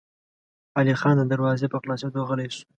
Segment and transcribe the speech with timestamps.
[0.77, 2.63] علی خان د دروازې په خلاصېدو غلی شو.